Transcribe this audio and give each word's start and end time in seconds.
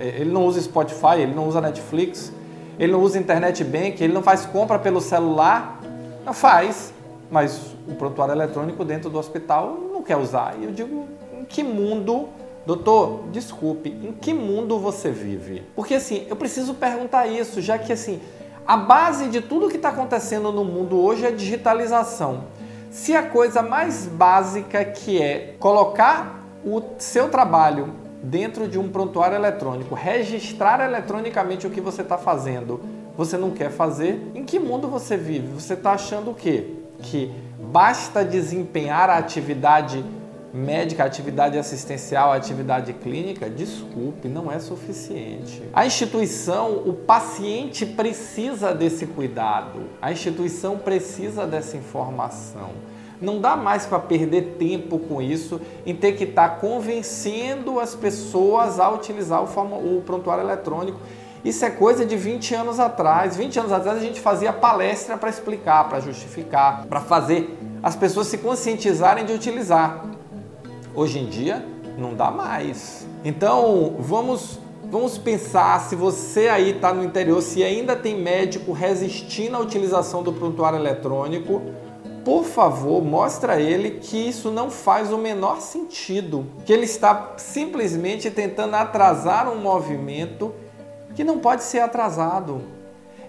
É, 0.00 0.08
ele 0.08 0.30
não 0.30 0.46
usa 0.46 0.60
Spotify, 0.60 1.20
ele 1.20 1.34
não 1.34 1.48
usa 1.48 1.60
Netflix, 1.60 2.32
ele 2.78 2.92
não 2.92 3.00
usa 3.00 3.18
Internet 3.18 3.62
Bank, 3.64 4.02
ele 4.02 4.12
não 4.12 4.22
faz 4.22 4.44
compra 4.46 4.78
pelo 4.78 5.00
celular? 5.00 5.80
Não 6.24 6.32
faz, 6.32 6.92
mas 7.30 7.74
o 7.88 7.94
prontuário 7.94 8.34
eletrônico 8.34 8.84
dentro 8.84 9.08
do 9.08 9.18
hospital 9.18 9.76
não 9.92 10.02
quer 10.02 10.16
usar. 10.16 10.56
E 10.60 10.64
eu 10.64 10.72
digo, 10.72 11.06
em 11.38 11.44
que 11.44 11.62
mundo 11.62 12.28
Doutor, 12.66 13.20
desculpe, 13.30 13.90
em 13.90 14.10
que 14.10 14.34
mundo 14.34 14.76
você 14.80 15.08
vive? 15.08 15.62
Porque 15.76 15.94
assim, 15.94 16.26
eu 16.28 16.34
preciso 16.34 16.74
perguntar 16.74 17.28
isso, 17.28 17.62
já 17.62 17.78
que 17.78 17.92
assim, 17.92 18.20
a 18.66 18.76
base 18.76 19.28
de 19.28 19.40
tudo 19.40 19.68
que 19.68 19.76
está 19.76 19.90
acontecendo 19.90 20.50
no 20.50 20.64
mundo 20.64 21.00
hoje 21.00 21.24
é 21.24 21.30
digitalização. 21.30 22.44
Se 22.90 23.14
a 23.14 23.22
coisa 23.22 23.62
mais 23.62 24.06
básica 24.06 24.84
que 24.84 25.22
é 25.22 25.54
colocar 25.60 26.42
o 26.64 26.82
seu 26.98 27.28
trabalho 27.28 27.94
dentro 28.22 28.66
de 28.66 28.76
um 28.78 28.88
prontuário 28.88 29.36
eletrônico, 29.36 29.94
registrar 29.94 30.80
eletronicamente 30.80 31.66
o 31.66 31.70
que 31.70 31.80
você 31.80 32.02
está 32.02 32.18
fazendo, 32.18 32.80
você 33.16 33.36
não 33.36 33.52
quer 33.52 33.70
fazer, 33.70 34.32
em 34.34 34.44
que 34.44 34.58
mundo 34.58 34.88
você 34.88 35.16
vive? 35.16 35.46
Você 35.48 35.74
está 35.74 35.92
achando 35.92 36.32
o 36.32 36.34
quê? 36.34 36.72
Que 37.00 37.32
basta 37.60 38.24
desempenhar 38.24 39.08
a 39.08 39.16
atividade 39.16 40.04
médica, 40.52 41.04
atividade 41.04 41.58
assistencial, 41.58 42.32
atividade 42.32 42.92
clínica, 42.92 43.48
desculpe, 43.50 44.28
não 44.28 44.50
é 44.50 44.58
suficiente. 44.58 45.62
A 45.72 45.84
instituição, 45.86 46.82
o 46.86 46.94
paciente 46.94 47.84
precisa 47.84 48.74
desse 48.74 49.06
cuidado, 49.06 49.80
a 50.00 50.10
instituição 50.12 50.78
precisa 50.78 51.46
dessa 51.46 51.76
informação. 51.76 52.70
Não 53.20 53.40
dá 53.40 53.56
mais 53.56 53.86
para 53.86 53.98
perder 53.98 54.56
tempo 54.58 54.98
com 54.98 55.22
isso 55.22 55.60
em 55.86 55.94
ter 55.94 56.12
que 56.12 56.24
estar 56.24 56.48
tá 56.48 56.56
convencendo 56.56 57.80
as 57.80 57.94
pessoas 57.94 58.78
a 58.78 58.90
utilizar 58.90 59.42
o, 59.42 59.96
o 59.96 60.02
prontuário 60.02 60.44
eletrônico. 60.44 61.00
Isso 61.44 61.64
é 61.64 61.70
coisa 61.70 62.04
de 62.04 62.16
20 62.16 62.54
anos 62.54 62.80
atrás. 62.80 63.36
20 63.36 63.60
anos 63.60 63.72
atrás 63.72 63.98
a 63.98 64.00
gente 64.00 64.20
fazia 64.20 64.52
palestra 64.52 65.16
para 65.16 65.30
explicar, 65.30 65.88
para 65.88 66.00
justificar, 66.00 66.86
para 66.86 67.00
fazer 67.00 67.56
as 67.82 67.94
pessoas 67.94 68.26
se 68.26 68.38
conscientizarem 68.38 69.24
de 69.24 69.32
utilizar. 69.32 70.15
Hoje 70.96 71.18
em 71.18 71.26
dia 71.26 71.62
não 71.98 72.14
dá 72.14 72.30
mais. 72.30 73.06
Então 73.22 73.96
vamos 73.98 74.58
vamos 74.90 75.18
pensar 75.18 75.80
se 75.80 75.94
você 75.94 76.48
aí 76.48 76.70
está 76.70 76.94
no 76.94 77.04
interior, 77.04 77.42
se 77.42 77.62
ainda 77.62 77.94
tem 77.94 78.18
médico 78.18 78.72
resistindo 78.72 79.56
à 79.56 79.60
utilização 79.60 80.22
do 80.22 80.32
prontuário 80.32 80.78
eletrônico, 80.78 81.60
por 82.24 82.44
favor, 82.44 83.04
mostre 83.04 83.52
a 83.52 83.60
ele 83.60 83.98
que 84.00 84.16
isso 84.16 84.50
não 84.50 84.70
faz 84.70 85.12
o 85.12 85.18
menor 85.18 85.60
sentido, 85.60 86.46
que 86.64 86.72
ele 86.72 86.84
está 86.84 87.34
simplesmente 87.36 88.30
tentando 88.30 88.74
atrasar 88.74 89.48
um 89.48 89.60
movimento 89.60 90.54
que 91.14 91.22
não 91.22 91.38
pode 91.38 91.62
ser 91.62 91.80
atrasado. 91.80 92.62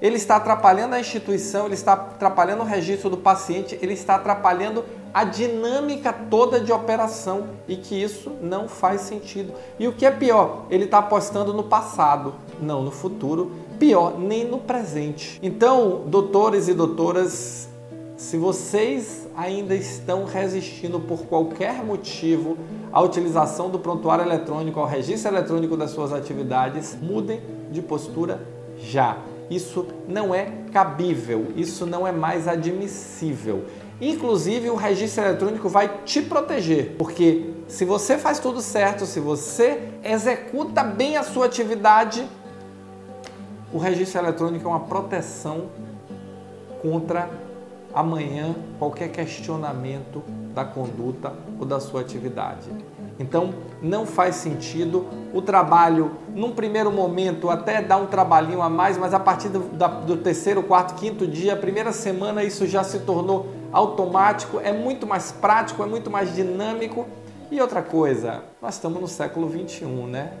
Ele 0.00 0.16
está 0.16 0.36
atrapalhando 0.36 0.94
a 0.94 1.00
instituição, 1.00 1.66
ele 1.66 1.74
está 1.74 1.94
atrapalhando 1.94 2.62
o 2.62 2.66
registro 2.66 3.08
do 3.08 3.16
paciente, 3.16 3.78
ele 3.80 3.94
está 3.94 4.16
atrapalhando 4.16 4.84
a 5.12 5.24
dinâmica 5.24 6.12
toda 6.12 6.60
de 6.60 6.70
operação 6.70 7.48
e 7.66 7.76
que 7.76 7.94
isso 7.94 8.32
não 8.42 8.68
faz 8.68 9.00
sentido. 9.00 9.54
E 9.78 9.88
o 9.88 9.92
que 9.92 10.04
é 10.04 10.10
pior, 10.10 10.66
ele 10.70 10.84
está 10.84 10.98
apostando 10.98 11.54
no 11.54 11.64
passado, 11.64 12.34
não 12.60 12.82
no 12.82 12.90
futuro, 12.90 13.52
pior, 13.78 14.18
nem 14.18 14.44
no 14.44 14.58
presente. 14.58 15.38
Então, 15.42 16.02
doutores 16.06 16.68
e 16.68 16.74
doutoras, 16.74 17.66
se 18.16 18.36
vocês 18.36 19.26
ainda 19.34 19.74
estão 19.74 20.24
resistindo 20.24 21.00
por 21.00 21.24
qualquer 21.24 21.82
motivo 21.82 22.58
à 22.92 23.00
utilização 23.00 23.70
do 23.70 23.78
prontuário 23.78 24.24
eletrônico, 24.24 24.80
ao 24.80 24.86
registro 24.86 25.30
eletrônico 25.32 25.76
das 25.76 25.92
suas 25.92 26.12
atividades, 26.12 26.96
mudem 27.00 27.40
de 27.70 27.80
postura 27.80 28.46
já. 28.78 29.16
Isso 29.50 29.86
não 30.08 30.34
é 30.34 30.50
cabível, 30.72 31.52
isso 31.56 31.86
não 31.86 32.06
é 32.06 32.12
mais 32.12 32.48
admissível. 32.48 33.64
Inclusive, 34.00 34.68
o 34.68 34.74
registro 34.74 35.24
eletrônico 35.24 35.68
vai 35.68 36.02
te 36.04 36.20
proteger, 36.20 36.96
porque 36.98 37.54
se 37.68 37.84
você 37.84 38.18
faz 38.18 38.38
tudo 38.38 38.60
certo, 38.60 39.06
se 39.06 39.20
você 39.20 39.88
executa 40.04 40.82
bem 40.84 41.16
a 41.16 41.22
sua 41.22 41.46
atividade, 41.46 42.26
o 43.72 43.78
registro 43.78 44.20
eletrônico 44.20 44.66
é 44.66 44.68
uma 44.68 44.80
proteção 44.80 45.70
contra 46.82 47.28
amanhã 47.94 48.54
qualquer 48.78 49.08
questionamento 49.08 50.22
da 50.54 50.64
conduta 50.64 51.32
ou 51.58 51.64
da 51.64 51.80
sua 51.80 52.02
atividade. 52.02 52.70
Então 53.18 53.54
não 53.80 54.06
faz 54.06 54.36
sentido 54.36 55.06
o 55.32 55.40
trabalho, 55.40 56.12
num 56.34 56.52
primeiro 56.52 56.90
momento, 56.90 57.50
até 57.50 57.82
dar 57.82 57.96
um 57.96 58.06
trabalhinho 58.06 58.60
a 58.62 58.68
mais, 58.68 58.98
mas 58.98 59.14
a 59.14 59.20
partir 59.20 59.48
do, 59.48 59.60
da, 59.60 59.86
do 59.86 60.16
terceiro, 60.16 60.62
quarto, 60.62 60.94
quinto 60.94 61.26
dia, 61.26 61.56
primeira 61.56 61.92
semana, 61.92 62.44
isso 62.44 62.66
já 62.66 62.84
se 62.84 63.00
tornou 63.00 63.46
automático, 63.72 64.60
é 64.60 64.72
muito 64.72 65.06
mais 65.06 65.32
prático, 65.32 65.82
é 65.82 65.86
muito 65.86 66.10
mais 66.10 66.34
dinâmico. 66.34 67.06
E 67.50 67.60
outra 67.60 67.82
coisa, 67.82 68.42
nós 68.60 68.74
estamos 68.74 69.00
no 69.00 69.06
século 69.06 69.48
21, 69.48 70.06
né? 70.06 70.32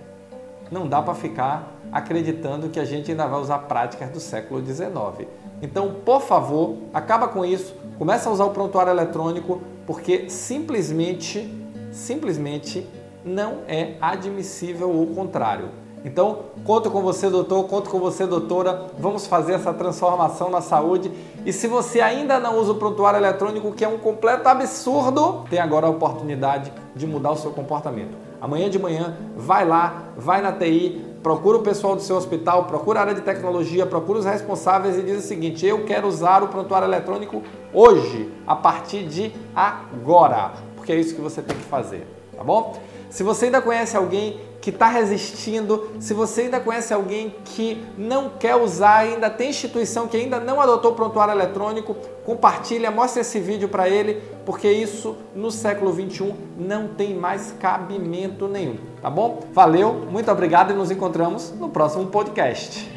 Não 0.70 0.88
dá 0.88 1.00
para 1.00 1.14
ficar 1.14 1.72
acreditando 1.92 2.68
que 2.68 2.80
a 2.80 2.84
gente 2.84 3.10
ainda 3.10 3.26
vai 3.26 3.40
usar 3.40 3.58
práticas 3.60 4.10
do 4.10 4.18
século 4.18 4.60
19. 4.60 5.28
Então, 5.62 5.94
por 6.04 6.20
favor, 6.20 6.76
acaba 6.92 7.28
com 7.28 7.44
isso, 7.44 7.74
começa 7.98 8.28
a 8.28 8.32
usar 8.32 8.44
o 8.44 8.50
prontuário 8.50 8.90
eletrônico, 8.90 9.60
porque 9.86 10.28
simplesmente 10.28 11.48
simplesmente 11.96 12.86
não 13.24 13.58
é 13.66 13.94
admissível 14.00 14.90
o 14.90 15.08
contrário. 15.14 15.70
Então, 16.04 16.44
conto 16.62 16.88
com 16.88 17.02
você, 17.02 17.28
doutor, 17.28 17.64
conto 17.64 17.90
com 17.90 17.98
você, 17.98 18.26
doutora. 18.26 18.86
Vamos 18.96 19.26
fazer 19.26 19.54
essa 19.54 19.74
transformação 19.74 20.48
na 20.50 20.60
saúde. 20.60 21.10
E 21.44 21.52
se 21.52 21.66
você 21.66 22.00
ainda 22.00 22.38
não 22.38 22.60
usa 22.60 22.72
o 22.72 22.74
prontuário 22.76 23.18
eletrônico, 23.18 23.72
que 23.72 23.84
é 23.84 23.88
um 23.88 23.98
completo 23.98 24.48
absurdo, 24.48 25.44
tem 25.50 25.58
agora 25.58 25.88
a 25.88 25.90
oportunidade 25.90 26.72
de 26.94 27.06
mudar 27.08 27.32
o 27.32 27.36
seu 27.36 27.50
comportamento. 27.50 28.16
Amanhã 28.40 28.70
de 28.70 28.78
manhã, 28.78 29.16
vai 29.36 29.66
lá, 29.66 30.04
vai 30.16 30.40
na 30.40 30.52
TI, 30.52 31.04
procura 31.24 31.58
o 31.58 31.62
pessoal 31.62 31.96
do 31.96 32.02
seu 32.02 32.16
hospital, 32.16 32.66
procura 32.66 33.00
a 33.00 33.02
área 33.02 33.14
de 33.14 33.22
tecnologia, 33.22 33.84
procura 33.84 34.20
os 34.20 34.24
responsáveis 34.24 34.96
e 34.96 35.02
diz 35.02 35.24
o 35.24 35.26
seguinte: 35.26 35.66
eu 35.66 35.84
quero 35.84 36.06
usar 36.06 36.40
o 36.44 36.48
prontuário 36.48 36.86
eletrônico 36.86 37.42
hoje, 37.72 38.30
a 38.46 38.54
partir 38.54 39.08
de 39.08 39.32
agora 39.52 40.52
porque 40.86 40.92
é 40.92 41.00
isso 41.00 41.16
que 41.16 41.20
você 41.20 41.42
tem 41.42 41.56
que 41.56 41.64
fazer, 41.64 42.06
tá 42.36 42.44
bom? 42.44 42.80
Se 43.10 43.24
você 43.24 43.46
ainda 43.46 43.60
conhece 43.60 43.96
alguém 43.96 44.38
que 44.60 44.70
está 44.70 44.86
resistindo, 44.86 45.90
se 45.98 46.14
você 46.14 46.42
ainda 46.42 46.60
conhece 46.60 46.94
alguém 46.94 47.34
que 47.44 47.84
não 47.98 48.30
quer 48.30 48.54
usar, 48.54 48.98
ainda 48.98 49.28
tem 49.28 49.50
instituição 49.50 50.06
que 50.06 50.16
ainda 50.16 50.38
não 50.38 50.60
adotou 50.60 50.92
o 50.92 50.94
prontuário 50.94 51.34
eletrônico, 51.34 51.96
compartilha, 52.24 52.88
mostre 52.88 53.20
esse 53.20 53.40
vídeo 53.40 53.68
para 53.68 53.88
ele, 53.88 54.22
porque 54.44 54.70
isso 54.70 55.16
no 55.34 55.50
século 55.50 55.92
21 55.92 56.32
não 56.56 56.86
tem 56.86 57.14
mais 57.14 57.52
cabimento 57.58 58.46
nenhum, 58.46 58.76
tá 59.02 59.10
bom? 59.10 59.40
Valeu, 59.52 60.06
muito 60.08 60.30
obrigado 60.30 60.70
e 60.70 60.76
nos 60.76 60.92
encontramos 60.92 61.52
no 61.58 61.68
próximo 61.68 62.06
podcast. 62.06 62.88